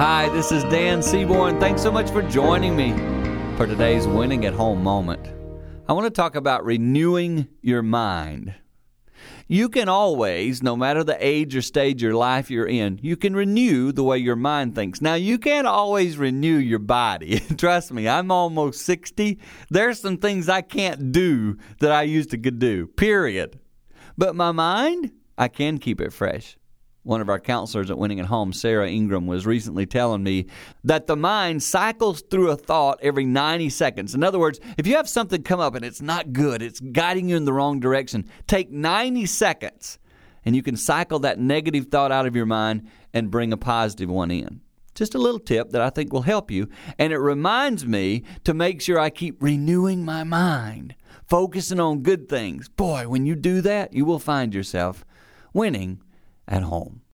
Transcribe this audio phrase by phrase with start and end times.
[0.00, 1.60] Hi, this is Dan Seaborn.
[1.60, 2.92] Thanks so much for joining me
[3.58, 5.28] for today's winning at home moment.
[5.86, 8.54] I want to talk about renewing your mind.
[9.46, 13.36] You can always, no matter the age or stage your life you're in, you can
[13.36, 15.02] renew the way your mind thinks.
[15.02, 17.40] Now, you can't always renew your body.
[17.58, 19.38] Trust me, I'm almost 60.
[19.68, 23.60] There's some things I can't do that I used to could do, period.
[24.16, 26.56] But my mind, I can keep it fresh.
[27.10, 30.46] One of our counselors at Winning at Home, Sarah Ingram, was recently telling me
[30.84, 34.14] that the mind cycles through a thought every 90 seconds.
[34.14, 37.28] In other words, if you have something come up and it's not good, it's guiding
[37.28, 39.98] you in the wrong direction, take 90 seconds
[40.44, 44.08] and you can cycle that negative thought out of your mind and bring a positive
[44.08, 44.60] one in.
[44.94, 46.68] Just a little tip that I think will help you.
[46.96, 50.94] And it reminds me to make sure I keep renewing my mind,
[51.28, 52.68] focusing on good things.
[52.68, 55.04] Boy, when you do that, you will find yourself
[55.52, 56.00] winning
[56.50, 57.00] at home.